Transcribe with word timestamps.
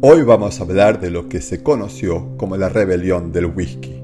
Hoy 0.00 0.22
vamos 0.22 0.60
a 0.60 0.62
hablar 0.62 1.00
de 1.00 1.10
lo 1.10 1.28
que 1.28 1.40
se 1.40 1.60
conoció 1.60 2.36
como 2.36 2.56
la 2.56 2.68
rebelión 2.68 3.32
del 3.32 3.46
whisky. 3.46 4.00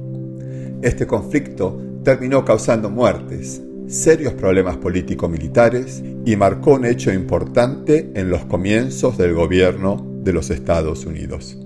Este 0.82 1.06
conflicto 1.06 1.80
terminó 2.02 2.44
causando 2.44 2.90
muertes, 2.90 3.62
serios 3.86 4.34
problemas 4.34 4.76
político-militares 4.78 6.02
y 6.26 6.34
marcó 6.34 6.74
un 6.74 6.84
hecho 6.84 7.12
importante 7.12 8.10
en 8.16 8.28
los 8.28 8.44
comienzos 8.46 9.16
del 9.16 9.34
gobierno 9.34 10.04
de 10.24 10.32
los 10.32 10.50
Estados 10.50 11.06
Unidos. 11.06 11.56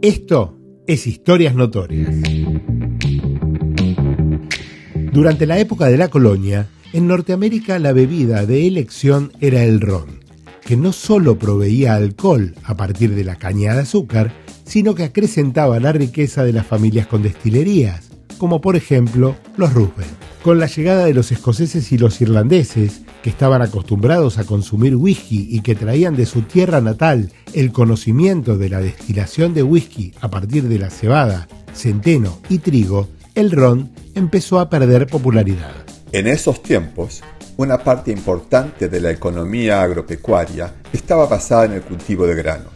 Esto 0.00 0.58
es 0.88 1.06
Historias 1.06 1.54
Notorias. 1.54 2.16
Durante 5.12 5.46
la 5.46 5.60
época 5.60 5.86
de 5.86 5.98
la 5.98 6.08
colonia, 6.08 6.68
en 6.92 7.06
Norteamérica 7.06 7.78
la 7.78 7.92
bebida 7.92 8.44
de 8.44 8.66
elección 8.66 9.30
era 9.40 9.62
el 9.62 9.80
ron 9.80 10.21
que 10.72 10.76
no 10.78 10.94
solo 10.94 11.38
proveía 11.38 11.96
alcohol 11.96 12.54
a 12.64 12.78
partir 12.78 13.14
de 13.14 13.24
la 13.24 13.36
caña 13.36 13.74
de 13.74 13.80
azúcar, 13.80 14.32
sino 14.64 14.94
que 14.94 15.04
acrecentaba 15.04 15.78
la 15.80 15.92
riqueza 15.92 16.44
de 16.44 16.54
las 16.54 16.66
familias 16.66 17.06
con 17.06 17.22
destilerías, 17.22 18.08
como 18.38 18.62
por 18.62 18.74
ejemplo 18.74 19.36
los 19.58 19.74
Roosevelt. 19.74 20.08
Con 20.42 20.58
la 20.58 20.68
llegada 20.68 21.04
de 21.04 21.12
los 21.12 21.30
escoceses 21.30 21.92
y 21.92 21.98
los 21.98 22.22
irlandeses, 22.22 23.02
que 23.22 23.28
estaban 23.28 23.60
acostumbrados 23.60 24.38
a 24.38 24.44
consumir 24.44 24.96
whisky 24.96 25.46
y 25.50 25.60
que 25.60 25.74
traían 25.74 26.16
de 26.16 26.24
su 26.24 26.40
tierra 26.40 26.80
natal 26.80 27.30
el 27.52 27.70
conocimiento 27.70 28.56
de 28.56 28.70
la 28.70 28.80
destilación 28.80 29.52
de 29.52 29.64
whisky 29.64 30.14
a 30.22 30.30
partir 30.30 30.70
de 30.70 30.78
la 30.78 30.88
cebada, 30.88 31.48
centeno 31.74 32.38
y 32.48 32.60
trigo, 32.60 33.10
el 33.34 33.50
ron 33.50 33.90
empezó 34.14 34.58
a 34.58 34.70
perder 34.70 35.06
popularidad. 35.06 35.74
En 36.12 36.26
esos 36.26 36.62
tiempos, 36.62 37.22
una 37.56 37.78
parte 37.78 38.10
importante 38.10 38.88
de 38.88 39.00
la 39.00 39.10
economía 39.10 39.82
agropecuaria 39.82 40.72
estaba 40.92 41.26
basada 41.26 41.64
en 41.66 41.72
el 41.72 41.82
cultivo 41.82 42.26
de 42.26 42.34
granos, 42.34 42.72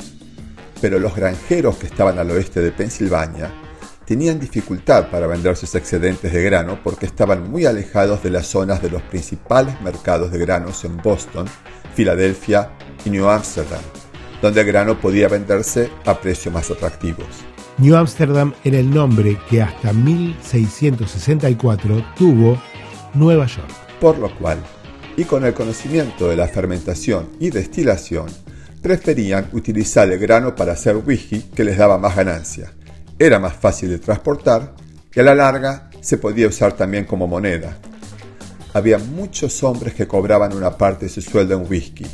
pero 0.81 0.99
los 0.99 1.15
granjeros 1.15 1.77
que 1.77 1.87
estaban 1.87 2.19
al 2.19 2.31
oeste 2.31 2.61
de 2.61 2.73
Pensilvania 2.73 3.53
tenían 4.05 4.39
dificultad 4.39 5.11
para 5.11 5.27
vender 5.27 5.57
sus 5.57 5.75
excedentes 5.75 6.31
de 6.33 6.43
grano 6.43 6.79
porque 6.85 7.07
estaban 7.07 7.51
muy 7.51 7.67
alejados 7.67 8.23
de 8.23 8.31
las 8.31 8.47
zonas 8.47 8.81
de 8.83 8.91
los 8.91 9.03
principales 9.03 9.81
mercados 9.81 10.31
de 10.31 10.39
granos 10.39 10.85
en 10.85 10.97
Boston, 10.99 11.47
Filadelfia 11.95 12.71
y 13.05 13.11
New 13.11 13.29
Amsterdam, 13.29 13.81
donde 14.43 14.61
el 14.61 14.67
grano 14.67 15.01
podía 15.01 15.29
venderse 15.29 15.91
a 16.05 16.21
precios 16.21 16.55
más 16.55 16.71
atractivos. 16.71 17.27
New 17.79 17.97
Amsterdam 17.97 18.55
era 18.63 18.79
el 18.79 18.91
nombre 18.91 19.39
que 19.51 19.63
hasta 19.63 19.93
1664 19.93 22.05
tuvo 22.17 22.63
Nueva 23.15 23.47
York 23.47 23.86
por 24.01 24.19
lo 24.19 24.35
cual, 24.39 24.59
y 25.17 25.25
con 25.25 25.45
el 25.45 25.55
conocimiento 25.55 26.29
de 26.29 26.37
la 26.37 26.49
fermentación 26.49 27.31
y 27.41 27.51
destilación, 27.51 28.27
preferían 28.83 29.49
utilizar 29.53 30.11
el 30.11 30.19
grano 30.19 30.55
para 30.55 30.73
hacer 30.73 30.97
whisky 30.97 31.41
que 31.55 31.65
les 31.65 31.79
daba 31.79 31.99
más 31.99 32.15
ganancia. 32.15 32.73
Era 33.19 33.39
más 33.39 33.55
fácil 33.55 33.89
de 33.89 33.99
transportar 33.99 34.75
y 35.15 35.21
a 35.21 35.23
la 35.23 35.35
larga 35.35 35.91
se 36.01 36.19
podía 36.19 36.47
usar 36.47 36.75
también 36.75 37.05
como 37.05 37.27
moneda. 37.27 37.79
Había 38.75 38.99
muchos 38.99 39.63
hombres 39.65 39.95
que 39.95 40.07
cobraban 40.07 40.55
una 40.55 40.77
parte 40.77 41.07
de 41.07 41.11
su 41.11 41.23
sueldo 41.23 41.55
en 41.55 41.69
whisky, 41.69 42.07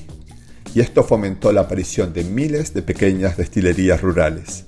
y 0.75 0.80
esto 0.80 1.03
fomentó 1.03 1.53
la 1.53 1.62
aparición 1.62 2.12
de 2.12 2.25
miles 2.25 2.72
de 2.72 2.83
pequeñas 2.83 3.36
destilerías 3.36 4.00
rurales. 4.00 4.64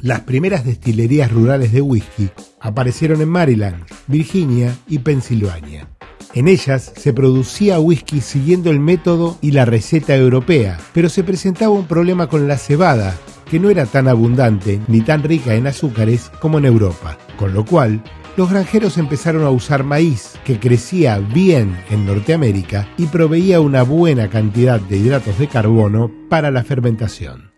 Las 0.00 0.20
primeras 0.20 0.64
destilerías 0.64 1.30
rurales 1.30 1.72
de 1.72 1.80
whisky 1.80 2.28
aparecieron 2.60 3.22
en 3.22 3.28
Maryland, 3.28 3.84
Virginia 4.08 4.76
y 4.88 4.98
Pensilvania. 4.98 5.95
En 6.34 6.48
ellas 6.48 6.92
se 6.96 7.12
producía 7.12 7.80
whisky 7.80 8.20
siguiendo 8.20 8.70
el 8.70 8.80
método 8.80 9.38
y 9.40 9.52
la 9.52 9.64
receta 9.64 10.14
europea, 10.14 10.78
pero 10.92 11.08
se 11.08 11.24
presentaba 11.24 11.72
un 11.72 11.86
problema 11.86 12.28
con 12.28 12.46
la 12.46 12.58
cebada, 12.58 13.16
que 13.50 13.58
no 13.58 13.70
era 13.70 13.86
tan 13.86 14.08
abundante 14.08 14.80
ni 14.88 15.00
tan 15.00 15.22
rica 15.22 15.54
en 15.54 15.66
azúcares 15.66 16.30
como 16.40 16.58
en 16.58 16.66
Europa, 16.66 17.16
con 17.38 17.54
lo 17.54 17.64
cual 17.64 18.02
los 18.36 18.50
granjeros 18.50 18.98
empezaron 18.98 19.44
a 19.44 19.50
usar 19.50 19.82
maíz, 19.82 20.34
que 20.44 20.60
crecía 20.60 21.18
bien 21.18 21.74
en 21.90 22.04
Norteamérica 22.04 22.86
y 22.98 23.06
proveía 23.06 23.60
una 23.60 23.82
buena 23.82 24.28
cantidad 24.28 24.78
de 24.78 24.98
hidratos 24.98 25.38
de 25.38 25.48
carbono 25.48 26.10
para 26.28 26.50
la 26.50 26.62
fermentación. 26.62 27.50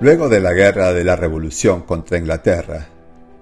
Luego 0.00 0.28
de 0.28 0.40
la 0.40 0.54
guerra 0.54 0.94
de 0.94 1.04
la 1.04 1.16
Revolución 1.16 1.82
contra 1.82 2.18
Inglaterra, 2.18 2.88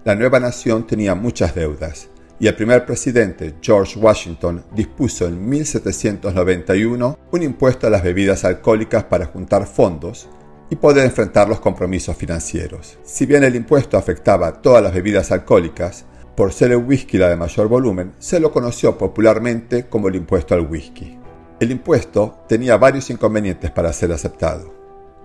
la 0.07 0.15
nueva 0.15 0.39
nación 0.39 0.87
tenía 0.87 1.17
muchas 1.17 1.57
deudas 1.57 2.09
y 2.39 2.47
el 2.47 2.55
primer 2.55 2.87
presidente, 2.87 3.57
George 3.61 3.99
Washington, 3.99 4.65
dispuso 4.73 5.27
en 5.27 5.49
1791 5.49 7.19
un 7.33 7.43
impuesto 7.43 7.89
a 7.89 7.91
las 7.91 8.05
bebidas 8.05 8.45
alcohólicas 8.45 9.03
para 9.03 9.27
juntar 9.27 9.67
fondos 9.67 10.29
y 10.71 10.77
poder 10.77 11.07
enfrentar 11.07 11.49
los 11.49 11.59
compromisos 11.59 12.17
financieros. 12.17 13.01
Si 13.03 13.27
bien 13.27 13.43
el 13.43 13.57
impuesto 13.57 13.99
afectaba 13.99 14.63
todas 14.63 14.81
las 14.81 14.95
bebidas 14.95 15.33
alcohólicas, 15.33 16.05
por 16.37 16.53
ser 16.53 16.71
el 16.71 16.85
whisky 16.85 17.19
la 17.19 17.29
de 17.29 17.37
mayor 17.37 17.67
volumen, 17.67 18.13
se 18.21 18.39
lo 18.39 18.53
conoció 18.53 18.97
popularmente 18.97 19.89
como 19.89 20.07
el 20.07 20.15
impuesto 20.15 20.55
al 20.55 20.69
whisky. 20.71 21.19
El 21.59 21.73
impuesto 21.73 22.45
tenía 22.49 22.77
varios 22.77 23.11
inconvenientes 23.11 23.73
para 23.73 23.93
ser 23.93 24.13
aceptado. 24.13 24.73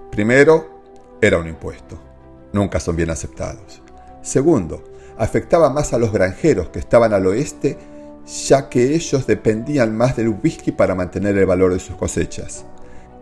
Primero, 0.09 0.81
era 1.21 1.37
un 1.37 1.47
impuesto. 1.47 2.01
Nunca 2.51 2.79
son 2.79 2.95
bien 2.95 3.11
aceptados. 3.11 3.80
Segundo, 4.21 4.83
afectaba 5.17 5.69
más 5.69 5.93
a 5.93 5.97
los 5.97 6.11
granjeros 6.11 6.69
que 6.69 6.79
estaban 6.79 7.13
al 7.13 7.27
oeste, 7.27 7.77
ya 8.47 8.69
que 8.69 8.95
ellos 8.95 9.27
dependían 9.27 9.95
más 9.95 10.15
del 10.15 10.29
whisky 10.29 10.71
para 10.71 10.95
mantener 10.95 11.37
el 11.37 11.45
valor 11.45 11.73
de 11.73 11.79
sus 11.79 11.95
cosechas. 11.95 12.65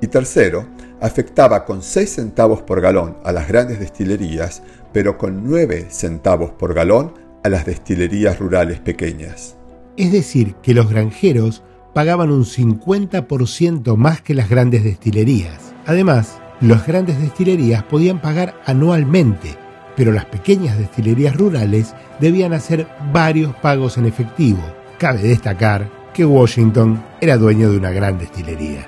Y 0.02 0.08
tercero, 0.08 0.66
afectaba 1.02 1.66
con 1.66 1.82
6 1.82 2.10
centavos 2.10 2.62
por 2.62 2.82
galón 2.82 3.18
a 3.24 3.32
las 3.32 3.48
grandes 3.48 3.80
destilerías, 3.80 4.62
pero 4.94 5.18
con 5.18 5.44
9 5.44 5.88
centavos 5.90 6.52
por 6.52 6.74
galón 6.74 7.14
a 7.44 7.50
las 7.50 7.66
destilerías 7.66 8.40
rurales 8.40 8.80
pequeñas. 8.80 9.56
Es 9.98 10.12
decir, 10.12 10.56
que 10.62 10.74
los 10.74 10.90
granjeros 10.90 11.64
pagaban 11.94 12.32
un 12.32 12.46
50% 12.46 13.96
más 13.96 14.22
que 14.22 14.34
las 14.34 14.50
grandes 14.50 14.84
destilerías. 14.84 15.74
Además, 15.86 16.38
las 16.62 16.86
grandes 16.86 17.20
destilerías 17.20 17.84
podían 17.84 18.22
pagar 18.22 18.62
anualmente, 18.66 19.56
pero 20.00 20.14
las 20.14 20.24
pequeñas 20.24 20.78
destilerías 20.78 21.36
rurales 21.36 21.94
debían 22.22 22.54
hacer 22.54 22.88
varios 23.12 23.54
pagos 23.56 23.98
en 23.98 24.06
efectivo. 24.06 24.62
Cabe 24.98 25.24
destacar 25.24 25.90
que 26.14 26.24
Washington 26.24 27.04
era 27.20 27.36
dueño 27.36 27.70
de 27.70 27.80
una 27.80 27.92
gran 27.92 28.18
destilería. 28.18 28.88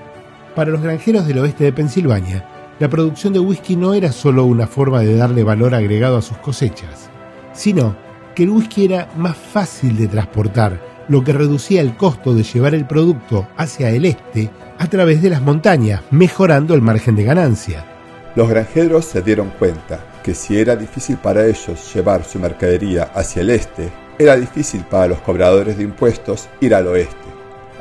Para 0.56 0.72
los 0.72 0.82
granjeros 0.82 1.28
del 1.28 1.40
oeste 1.40 1.66
de 1.66 1.74
Pensilvania, 1.74 2.48
la 2.80 2.88
producción 2.88 3.34
de 3.34 3.42
whisky 3.42 3.76
no 3.76 3.94
era 3.94 4.14
solo 4.14 4.46
una 4.46 4.68
forma 4.68 5.02
de 5.02 5.18
darle 5.18 5.44
valor 5.44 5.76
agregado 5.76 6.16
a 6.16 6.22
sus 6.22 6.38
cosechas, 6.38 7.10
sino 7.52 7.94
que 8.34 8.44
el 8.44 8.50
whisky 8.52 8.86
era 8.86 9.10
más 9.18 9.36
fácil 9.36 9.98
de 9.98 10.08
transportar, 10.08 10.80
lo 11.10 11.26
que 11.26 11.34
reducía 11.34 11.82
el 11.82 11.98
costo 11.98 12.34
de 12.34 12.44
llevar 12.44 12.74
el 12.74 12.86
producto 12.86 13.50
hacia 13.58 13.90
el 13.90 14.06
este 14.06 14.50
a 14.80 14.88
través 14.88 15.22
de 15.22 15.30
las 15.30 15.42
montañas, 15.42 16.04
mejorando 16.10 16.74
el 16.74 16.82
margen 16.82 17.18
de 17.18 17.26
ganancia. 17.26 17.91
Los 18.34 18.47
granjeros 18.47 19.03
se 19.03 19.22
dieron 19.22 19.50
cuenta 19.59 20.00
que 20.24 20.34
si 20.34 20.58
era 20.58 20.78
difícil 20.78 21.18
para 21.18 21.46
ellos 21.46 21.94
llevar 21.94 22.24
su 22.24 22.40
mercadería 22.40 23.12
hacia 23.14 23.42
el 23.42 23.50
este, 23.50 23.92
era 24.18 24.38
difícil 24.38 24.86
para 24.90 25.08
los 25.08 25.19
cobradores 25.19 25.78
de 25.78 25.84
impuestos 25.84 26.47
ir 26.62 26.74
al 26.74 26.88
oeste, 26.88 27.18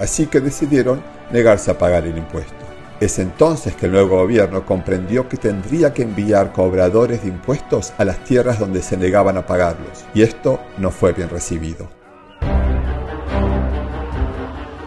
así 0.00 0.27
que 0.27 0.41
decidieron 0.41 1.03
negarse 1.31 1.71
a 1.71 1.78
pagar 1.78 2.05
el 2.05 2.19
impuesto. 2.19 2.65
Es 2.99 3.21
entonces 3.21 3.77
que 3.77 3.87
el 3.87 3.93
nuevo 3.93 4.16
gobierno 4.19 4.66
comprendió 4.66 5.28
que 5.28 5.37
tendría 5.37 5.94
que 5.94 6.03
enviar 6.03 6.53
cobradores 6.53 7.22
de 7.22 7.28
impuestos 7.28 7.93
a 7.97 8.05
las 8.05 8.25
tierras 8.25 8.59
donde 8.59 8.83
se 8.83 8.97
negaban 8.97 9.37
a 9.37 9.47
pagarlos, 9.47 10.05
y 10.15 10.22
esto 10.22 10.59
no 10.78 10.91
fue 10.91 11.12
bien 11.12 11.31
recibido. 11.31 11.89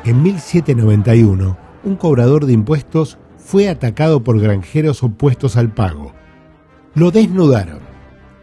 En 0.04 0.22
1791, 0.22 1.58
un 1.86 1.96
cobrador 1.96 2.46
de 2.46 2.52
impuestos 2.52 3.18
fue 3.44 3.68
atacado 3.70 4.24
por 4.24 4.40
granjeros 4.40 5.04
opuestos 5.04 5.58
al 5.58 5.72
pago. 5.74 6.14
Lo 6.96 7.12
desnudaron, 7.12 7.80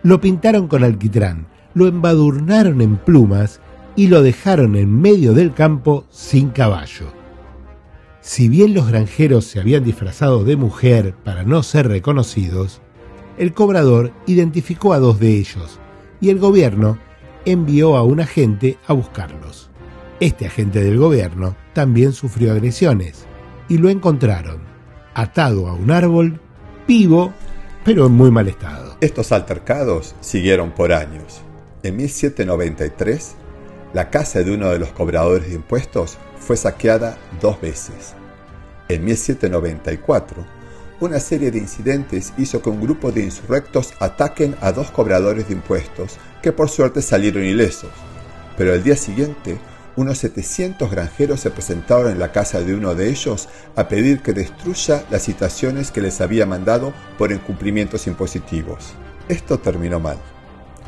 lo 0.02 0.20
pintaron 0.20 0.68
con 0.68 0.84
alquitrán, 0.84 1.46
lo 1.74 1.86
embadurnaron 1.86 2.80
en 2.80 2.96
plumas 2.96 3.60
y 3.96 4.08
lo 4.08 4.22
dejaron 4.22 4.76
en 4.76 5.00
medio 5.00 5.32
del 5.32 5.54
campo 5.54 6.04
sin 6.10 6.50
caballo. 6.50 7.12
Si 8.20 8.48
bien 8.48 8.74
los 8.74 8.88
granjeros 8.88 9.46
se 9.46 9.60
habían 9.60 9.84
disfrazado 9.84 10.44
de 10.44 10.56
mujer 10.56 11.14
para 11.24 11.44
no 11.44 11.62
ser 11.62 11.88
reconocidos, 11.88 12.82
el 13.38 13.54
cobrador 13.54 14.12
identificó 14.26 14.92
a 14.92 14.98
dos 14.98 15.18
de 15.18 15.38
ellos 15.38 15.80
y 16.20 16.28
el 16.28 16.38
gobierno 16.38 16.98
envió 17.46 17.96
a 17.96 18.02
un 18.02 18.20
agente 18.20 18.76
a 18.86 18.92
buscarlos. 18.92 19.70
Este 20.20 20.46
agente 20.46 20.84
del 20.84 20.98
gobierno 20.98 21.56
también 21.72 22.12
sufrió 22.12 22.52
agresiones 22.52 23.24
y 23.70 23.78
lo 23.78 23.88
encontraron 23.88 24.69
atado 25.14 25.68
a 25.68 25.72
un 25.72 25.90
árbol, 25.90 26.40
vivo 26.86 27.32
pero 27.84 28.06
en 28.06 28.12
muy 28.12 28.30
mal 28.30 28.48
estado. 28.48 28.96
Estos 29.00 29.32
altercados 29.32 30.14
siguieron 30.20 30.72
por 30.72 30.92
años. 30.92 31.40
En 31.82 31.96
1793, 31.96 33.34
la 33.94 34.10
casa 34.10 34.42
de 34.42 34.52
uno 34.52 34.68
de 34.68 34.78
los 34.78 34.90
cobradores 34.90 35.48
de 35.48 35.54
impuestos 35.54 36.18
fue 36.38 36.56
saqueada 36.56 37.16
dos 37.40 37.60
veces. 37.60 38.14
En 38.88 39.04
1794, 39.04 40.44
una 41.00 41.18
serie 41.18 41.50
de 41.50 41.58
incidentes 41.58 42.34
hizo 42.36 42.60
que 42.60 42.68
un 42.68 42.82
grupo 42.82 43.10
de 43.10 43.22
insurrectos 43.22 43.94
ataquen 43.98 44.54
a 44.60 44.72
dos 44.72 44.90
cobradores 44.90 45.48
de 45.48 45.54
impuestos, 45.54 46.18
que 46.42 46.52
por 46.52 46.68
suerte 46.68 47.00
salieron 47.00 47.44
ilesos. 47.44 47.90
Pero 48.58 48.74
el 48.74 48.82
día 48.82 48.96
siguiente, 48.96 49.58
unos 49.96 50.18
700 50.18 50.90
granjeros 50.90 51.40
se 51.40 51.50
presentaron 51.50 52.12
en 52.12 52.18
la 52.18 52.32
casa 52.32 52.60
de 52.60 52.74
uno 52.74 52.94
de 52.94 53.10
ellos 53.10 53.48
a 53.76 53.88
pedir 53.88 54.22
que 54.22 54.32
destruya 54.32 55.04
las 55.10 55.22
citaciones 55.22 55.90
que 55.90 56.00
les 56.00 56.20
había 56.20 56.46
mandado 56.46 56.92
por 57.18 57.32
incumplimientos 57.32 58.06
impositivos. 58.06 58.94
Esto 59.28 59.58
terminó 59.58 60.00
mal. 60.00 60.16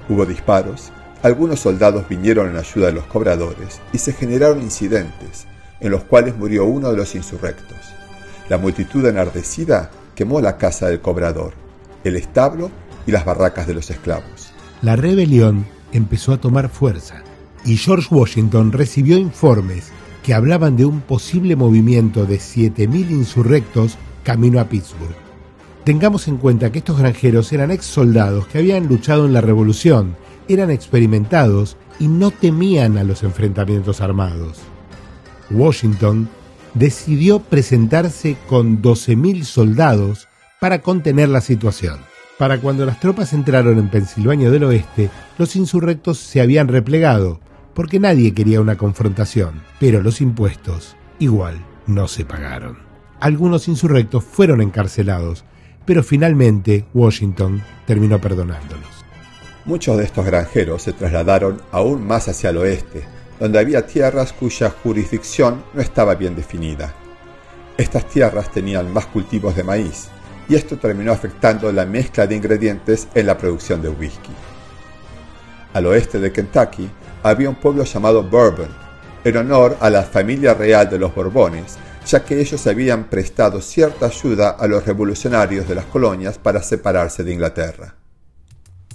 Hubo 0.08 0.25
disparos, 0.26 0.93
algunos 1.22 1.60
soldados 1.60 2.08
vinieron 2.08 2.50
en 2.50 2.56
ayuda 2.56 2.87
de 2.87 2.93
los 2.93 3.04
cobradores 3.04 3.81
y 3.93 3.99
se 3.99 4.12
generaron 4.12 4.60
incidentes, 4.60 5.46
en 5.81 5.90
los 5.90 6.05
cuales 6.05 6.37
murió 6.37 6.64
uno 6.64 6.90
de 6.90 6.96
los 6.96 7.14
insurrectos. 7.14 7.78
La 8.48 8.58
multitud 8.58 9.05
enardecida 9.06 9.90
quemó 10.14 10.40
la 10.40 10.58
casa 10.58 10.88
del 10.88 11.00
cobrador, 11.00 11.55
el 12.05 12.16
establo 12.16 12.70
y 13.06 13.12
las 13.12 13.25
barracas 13.25 13.66
de 13.66 13.75
los 13.75 13.90
esclavos. 13.90 14.52
La 14.81 14.96
rebelión 14.96 15.66
empezó 15.93 16.32
a 16.32 16.40
tomar 16.40 16.69
fuerza 16.69 17.22
y 17.64 17.76
George 17.76 18.08
Washington 18.14 18.72
recibió 18.72 19.18
informes 19.18 19.92
que 20.22 20.34
hablaban 20.34 20.76
de 20.76 20.84
un 20.84 21.00
posible 21.00 21.56
movimiento 21.56 22.26
de 22.26 22.36
7.000 22.38 23.10
insurrectos 23.10 23.98
camino 24.22 24.60
a 24.60 24.68
Pittsburgh. 24.68 25.16
Tengamos 25.84 26.28
en 26.28 26.36
cuenta 26.36 26.70
que 26.70 26.78
estos 26.78 26.98
granjeros 26.98 27.52
eran 27.52 27.72
ex 27.72 27.84
soldados 27.84 28.46
que 28.46 28.58
habían 28.58 28.86
luchado 28.86 29.26
en 29.26 29.32
la 29.32 29.40
revolución, 29.40 30.16
eran 30.48 30.70
experimentados 30.70 31.76
y 31.98 32.06
no 32.06 32.30
temían 32.30 32.98
a 32.98 33.04
los 33.04 33.22
enfrentamientos 33.24 34.00
armados. 34.00 34.58
Washington 35.50 36.28
decidió 36.74 37.40
presentarse 37.40 38.36
con 38.48 38.80
12.000 38.80 39.44
soldados 39.44 40.28
para 40.60 40.80
contener 40.80 41.28
la 41.28 41.40
situación. 41.40 41.98
Para 42.38 42.58
cuando 42.58 42.86
las 42.86 43.00
tropas 43.00 43.32
entraron 43.32 43.78
en 43.78 43.88
Pensilvania 43.88 44.50
del 44.50 44.64
Oeste, 44.64 45.10
los 45.38 45.54
insurrectos 45.56 46.18
se 46.18 46.40
habían 46.40 46.68
replegado, 46.68 47.40
porque 47.74 48.00
nadie 48.00 48.34
quería 48.34 48.60
una 48.60 48.76
confrontación, 48.76 49.62
pero 49.80 50.02
los 50.02 50.20
impuestos 50.20 50.96
igual 51.19 51.64
no 51.86 52.08
se 52.08 52.24
pagaron. 52.24 52.78
Algunos 53.20 53.69
insurrectos 53.69 54.24
fueron 54.24 54.60
encarcelados, 54.60 55.44
pero 55.84 56.02
finalmente 56.02 56.86
Washington 56.92 57.62
terminó 57.86 58.20
perdonándolos. 58.20 58.88
Muchos 59.64 59.96
de 59.96 60.04
estos 60.04 60.26
granjeros 60.26 60.82
se 60.82 60.92
trasladaron 60.92 61.62
aún 61.70 62.04
más 62.06 62.28
hacia 62.28 62.50
el 62.50 62.56
oeste, 62.56 63.04
donde 63.38 63.58
había 63.58 63.86
tierras 63.86 64.32
cuya 64.32 64.70
jurisdicción 64.70 65.64
no 65.72 65.80
estaba 65.80 66.14
bien 66.14 66.34
definida. 66.34 66.92
Estas 67.76 68.08
tierras 68.08 68.50
tenían 68.50 68.92
más 68.92 69.06
cultivos 69.06 69.54
de 69.56 69.64
maíz, 69.64 70.08
y 70.48 70.56
esto 70.56 70.76
terminó 70.76 71.12
afectando 71.12 71.70
la 71.72 71.86
mezcla 71.86 72.26
de 72.26 72.36
ingredientes 72.36 73.08
en 73.14 73.26
la 73.26 73.38
producción 73.38 73.80
de 73.80 73.88
whisky. 73.88 74.32
Al 75.72 75.86
oeste 75.86 76.19
de 76.19 76.32
Kentucky 76.32 76.90
había 77.22 77.48
un 77.48 77.56
pueblo 77.56 77.84
llamado 77.84 78.22
Bourbon, 78.22 78.69
en 79.24 79.36
honor 79.36 79.76
a 79.80 79.90
la 79.90 80.02
familia 80.02 80.54
real 80.54 80.90
de 80.90 80.98
los 80.98 81.14
Borbones, 81.14 81.76
ya 82.06 82.24
que 82.24 82.40
ellos 82.40 82.66
habían 82.66 83.04
prestado 83.04 83.60
cierta 83.60 84.06
ayuda 84.06 84.50
a 84.50 84.66
los 84.66 84.84
revolucionarios 84.84 85.69
de 85.69 85.74
las 85.74 85.84
colonias 85.86 86.38
para 86.38 86.62
separarse 86.62 87.22
de 87.22 87.32
Inglaterra. 87.32 87.94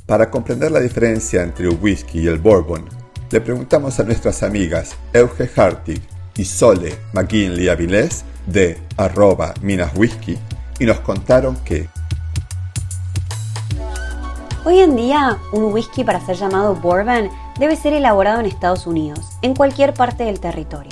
Para 0.05 0.29
comprender 0.29 0.71
la 0.71 0.79
diferencia 0.79 1.43
entre 1.43 1.67
el 1.67 1.77
whisky 1.81 2.19
y 2.19 2.27
el 2.27 2.39
bourbon, 2.39 2.85
le 3.29 3.41
preguntamos 3.41 3.99
a 3.99 4.03
nuestras 4.03 4.41
amigas 4.43 4.95
Euge 5.13 5.49
Hartig 5.55 6.01
y 6.37 6.45
Sole 6.45 6.95
McGinley 7.13 7.67
Avilés 7.67 8.23
de 8.45 8.77
arroba 8.95 9.53
Minas 9.61 9.91
Whisky 9.95 10.37
y 10.79 10.85
nos 10.85 11.01
contaron 11.01 11.57
que 11.57 11.89
Hoy 14.69 14.81
en 14.81 14.97
día, 14.97 15.37
un 15.53 15.71
whisky 15.71 16.03
para 16.03 16.19
ser 16.19 16.35
llamado 16.35 16.75
bourbon 16.75 17.29
debe 17.57 17.77
ser 17.77 17.93
elaborado 17.93 18.41
en 18.41 18.45
Estados 18.45 18.85
Unidos, 18.85 19.37
en 19.41 19.55
cualquier 19.55 19.93
parte 19.93 20.25
del 20.25 20.41
territorio. 20.41 20.91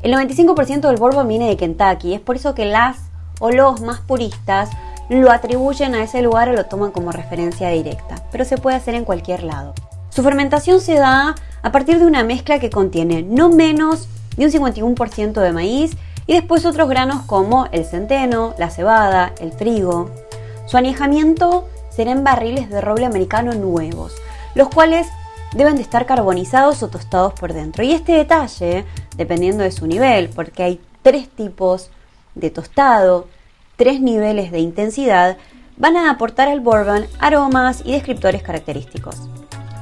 El 0.00 0.14
95% 0.14 0.88
del 0.88 0.96
bourbon 0.96 1.28
viene 1.28 1.48
de 1.48 1.58
Kentucky, 1.58 2.14
es 2.14 2.20
por 2.22 2.36
eso 2.36 2.54
que 2.54 2.64
las 2.64 2.96
o 3.40 3.50
los 3.50 3.82
más 3.82 4.00
puristas 4.00 4.70
lo 5.10 5.30
atribuyen 5.30 5.94
a 5.94 6.02
ese 6.02 6.22
lugar 6.22 6.48
o 6.48 6.54
lo 6.54 6.64
toman 6.64 6.90
como 6.90 7.12
referencia 7.12 7.68
directa, 7.68 8.24
pero 8.32 8.46
se 8.46 8.56
puede 8.56 8.78
hacer 8.78 8.94
en 8.94 9.04
cualquier 9.04 9.42
lado. 9.42 9.74
Su 10.08 10.22
fermentación 10.22 10.80
se 10.80 10.94
da 10.94 11.34
a 11.60 11.72
partir 11.72 11.98
de 11.98 12.06
una 12.06 12.24
mezcla 12.24 12.58
que 12.58 12.70
contiene 12.70 13.22
no 13.22 13.50
menos 13.50 14.08
de 14.38 14.46
un 14.46 14.50
51% 14.50 15.38
de 15.42 15.52
maíz 15.52 15.94
y 16.26 16.32
después 16.32 16.64
otros 16.64 16.88
granos 16.88 17.20
como 17.26 17.66
el 17.70 17.84
centeno, 17.84 18.54
la 18.56 18.70
cebada, 18.70 19.34
el 19.40 19.54
trigo. 19.54 20.08
Su 20.64 20.78
añejamiento 20.78 21.66
será 21.98 22.12
en 22.12 22.22
barriles 22.22 22.70
de 22.70 22.80
roble 22.80 23.06
americano 23.06 23.54
nuevos, 23.54 24.14
los 24.54 24.68
cuales 24.68 25.08
deben 25.52 25.74
de 25.74 25.82
estar 25.82 26.06
carbonizados 26.06 26.80
o 26.84 26.88
tostados 26.90 27.32
por 27.32 27.52
dentro. 27.52 27.82
Y 27.82 27.90
este 27.90 28.12
detalle, 28.12 28.84
dependiendo 29.16 29.64
de 29.64 29.72
su 29.72 29.84
nivel, 29.88 30.28
porque 30.28 30.62
hay 30.62 30.80
tres 31.02 31.28
tipos 31.28 31.90
de 32.36 32.50
tostado, 32.50 33.26
tres 33.74 34.00
niveles 34.00 34.52
de 34.52 34.60
intensidad, 34.60 35.38
van 35.76 35.96
a 35.96 36.08
aportar 36.12 36.46
al 36.46 36.60
bourbon 36.60 37.04
aromas 37.18 37.82
y 37.84 37.90
descriptores 37.90 38.44
característicos. 38.44 39.16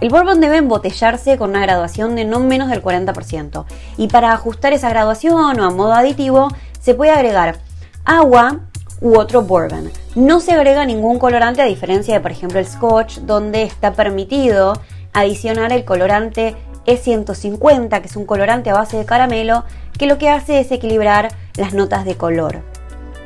El 0.00 0.08
bourbon 0.08 0.40
debe 0.40 0.56
embotellarse 0.56 1.36
con 1.36 1.50
una 1.50 1.60
graduación 1.60 2.14
de 2.16 2.24
no 2.24 2.40
menos 2.40 2.70
del 2.70 2.82
40% 2.82 3.66
y 3.98 4.08
para 4.08 4.32
ajustar 4.32 4.72
esa 4.72 4.88
graduación 4.88 5.60
o 5.60 5.64
a 5.64 5.70
modo 5.70 5.92
aditivo 5.92 6.48
se 6.80 6.94
puede 6.94 7.10
agregar 7.10 7.58
agua 8.06 8.60
u 9.00 9.16
otro 9.16 9.42
bourbon. 9.42 9.90
No 10.14 10.40
se 10.40 10.52
agrega 10.52 10.84
ningún 10.84 11.18
colorante 11.18 11.62
a 11.62 11.66
diferencia 11.66 12.14
de 12.14 12.20
por 12.20 12.30
ejemplo 12.30 12.58
el 12.58 12.66
scotch 12.66 13.18
donde 13.18 13.62
está 13.62 13.92
permitido 13.92 14.74
adicionar 15.12 15.72
el 15.72 15.84
colorante 15.84 16.54
E150 16.86 18.00
que 18.00 18.06
es 18.06 18.16
un 18.16 18.26
colorante 18.26 18.70
a 18.70 18.74
base 18.74 18.96
de 18.96 19.04
caramelo 19.04 19.64
que 19.98 20.06
lo 20.06 20.18
que 20.18 20.28
hace 20.28 20.60
es 20.60 20.70
equilibrar 20.70 21.28
las 21.56 21.74
notas 21.74 22.04
de 22.04 22.16
color. 22.16 22.62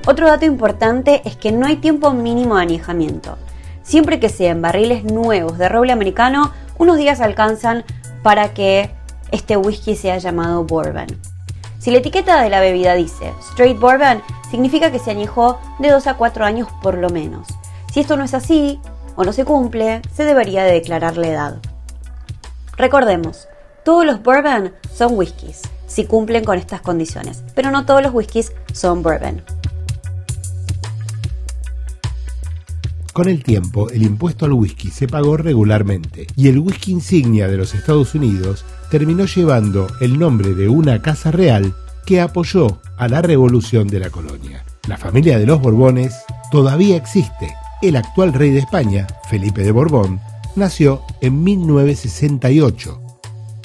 Otro 0.07 0.27
dato 0.27 0.47
importante 0.47 1.21
es 1.25 1.37
que 1.37 1.53
no 1.53 1.67
hay 1.67 1.77
tiempo 1.77 2.13
mínimo 2.13 2.57
de 2.57 2.63
añejamiento. 2.63 3.37
Siempre 3.83 4.21
que 4.21 4.29
sean 4.29 4.63
barriles 4.63 5.05
nuevos 5.05 5.59
de 5.59 5.69
roble 5.69 5.93
americano, 5.93 6.53
unos 6.79 6.97
días 6.97 7.21
alcanzan 7.21 7.85
para 8.23 8.55
que 8.55 8.91
este 9.31 9.57
whisky 9.57 9.97
sea 9.97 10.19
llamado 10.19 10.65
bourbon. 10.65 11.07
Si 11.81 11.91
la 11.91 11.97
etiqueta 11.97 12.43
de 12.43 12.51
la 12.51 12.61
bebida 12.61 12.95
dice 12.95 13.33
straight 13.41 13.81
bourbon, 13.81 14.21
significa 14.51 14.93
que 14.93 14.99
se 14.99 15.11
añejó 15.11 15.59
de 15.79 15.89
2 15.89 16.09
a 16.09 16.15
4 16.15 16.45
años 16.45 16.69
por 16.83 16.99
lo 16.99 17.09
menos. 17.09 17.49
Si 17.91 18.01
esto 18.01 18.19
no 18.19 18.25
es 18.25 18.35
así 18.35 18.79
o 19.17 19.25
no 19.25 19.33
se 19.33 19.47
cumple, 19.47 20.03
se 20.15 20.25
debería 20.25 20.63
de 20.65 20.73
declarar 20.73 21.17
la 21.17 21.29
edad. 21.29 21.59
Recordemos, 22.77 23.49
todos 23.83 24.05
los 24.05 24.23
bourbon 24.23 24.75
son 24.95 25.17
whiskies, 25.17 25.63
si 25.87 26.05
cumplen 26.05 26.45
con 26.45 26.59
estas 26.59 26.83
condiciones, 26.83 27.43
pero 27.55 27.71
no 27.71 27.87
todos 27.87 28.03
los 28.03 28.13
whiskies 28.13 28.53
son 28.75 29.03
bourbon. 29.03 29.43
Con 33.15 33.27
el 33.27 33.43
tiempo, 33.43 33.89
el 33.89 34.03
impuesto 34.03 34.45
al 34.45 34.53
whisky 34.53 34.91
se 34.91 35.09
pagó 35.09 35.39
regularmente 35.39 36.27
y 36.37 36.49
el 36.49 36.59
whisky 36.59 36.93
insignia 36.93 37.49
de 37.49 37.57
los 37.57 37.75
Estados 37.75 38.15
Unidos 38.15 38.67
terminó 38.91 39.25
llevando 39.25 39.87
el 40.01 40.19
nombre 40.19 40.55
de 40.55 40.69
una 40.69 41.01
casa 41.01 41.31
real 41.31 41.75
que 42.05 42.21
apoyó 42.21 42.81
a 42.97 43.09
la 43.09 43.23
revolución 43.23 43.87
de 43.87 44.01
la 44.01 44.11
colonia. 44.11 44.65
La 44.89 44.97
familia 44.97 45.39
de 45.39 45.47
los 45.47 45.61
Borbones 45.61 46.15
todavía 46.51 46.97
existe. 46.97 47.55
El 47.83 47.97
actual 47.97 48.33
rey 48.33 48.51
de 48.51 48.59
España, 48.59 49.07
Felipe 49.29 49.63
de 49.63 49.71
Borbón, 49.71 50.21
nació 50.57 51.03
en 51.21 51.43
1968. 51.45 53.01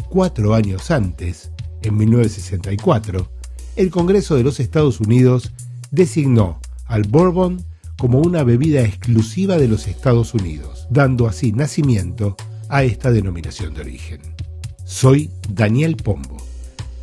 Cuatro 0.09 0.53
años 0.53 0.91
antes, 0.91 1.49
en 1.81 1.97
1964, 1.97 3.27
el 3.75 3.89
Congreso 3.89 4.35
de 4.35 4.43
los 4.43 4.59
Estados 4.59 4.99
Unidos 4.99 5.51
designó 5.91 6.59
al 6.85 7.03
Bourbon 7.03 7.65
como 7.97 8.19
una 8.19 8.43
bebida 8.43 8.81
exclusiva 8.81 9.57
de 9.57 9.67
los 9.67 9.87
Estados 9.87 10.33
Unidos, 10.33 10.87
dando 10.89 11.27
así 11.27 11.51
nacimiento 11.51 12.35
a 12.69 12.83
esta 12.83 13.11
denominación 13.11 13.73
de 13.73 13.81
origen. 13.81 14.34
Soy 14.85 15.31
Daniel 15.49 15.97
Pombo. 15.97 16.37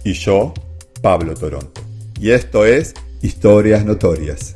Y 0.04 0.12
yo, 0.12 0.54
Pablo 1.02 1.34
Toronto. 1.34 1.80
Y 2.18 2.30
esto 2.30 2.64
es 2.64 2.94
Historias 3.22 3.84
Notorias. 3.84 4.54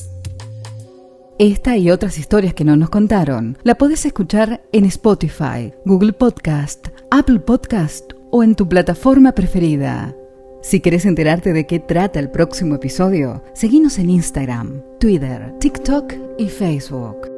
Esta 1.40 1.76
y 1.76 1.90
otras 1.90 2.18
historias 2.18 2.54
que 2.54 2.64
no 2.64 2.76
nos 2.76 2.88
contaron 2.88 3.58
la 3.64 3.74
podés 3.74 4.06
escuchar 4.06 4.62
en 4.72 4.84
Spotify, 4.84 5.72
Google 5.84 6.12
Podcast, 6.12 6.86
Apple 7.10 7.40
Podcast 7.40 8.12
o 8.30 8.44
en 8.44 8.54
tu 8.54 8.68
plataforma 8.68 9.32
preferida. 9.32 10.14
Si 10.62 10.78
querés 10.78 11.04
enterarte 11.04 11.52
de 11.52 11.66
qué 11.66 11.80
trata 11.80 12.20
el 12.20 12.30
próximo 12.30 12.76
episodio, 12.76 13.42
seguinos 13.54 13.98
en 13.98 14.10
Instagram, 14.10 14.82
Twitter, 15.00 15.52
TikTok 15.58 16.14
y 16.38 16.48
Facebook. 16.48 17.35